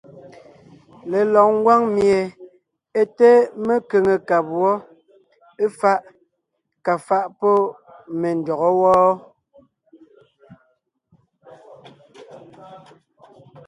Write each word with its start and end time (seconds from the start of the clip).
Lelɔg 1.09 1.49
ngwáŋ 1.57 1.81
mie 1.95 2.19
é 2.99 3.01
té 3.17 3.29
mekʉ̀ŋekab 3.65 4.45
wɔ́, 4.59 4.75
éfaʼ 5.63 5.99
kà 6.85 6.93
faʼ 7.07 7.25
pɔ́ 7.39 7.55
me 8.19 8.29
ndÿɔgɔ́ 8.39 8.71
wɔ́ɔ. 8.81 9.11